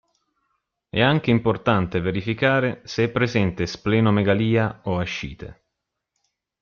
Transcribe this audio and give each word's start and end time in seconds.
È 0.89 0.99
anche 0.99 1.29
importante 1.29 1.99
verificare 1.99 2.81
se 2.85 3.03
è 3.03 3.11
presente 3.11 3.67
splenomegalia 3.67 4.81
o 4.85 4.97
ascite. 4.97 5.63